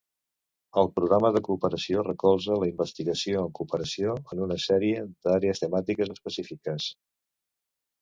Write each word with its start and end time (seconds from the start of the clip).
El 0.83 0.87
programa 0.95 1.29
de 1.35 1.41
Cooperació 1.47 2.05
recolzarà 2.07 2.57
la 2.63 2.71
investigació 2.71 3.45
en 3.45 3.53
cooperació 3.61 4.19
en 4.35 4.43
una 4.49 4.61
sèrie 4.67 5.07
d'àrees 5.13 5.65
temàtiques 5.69 6.15
específiques. 6.19 6.93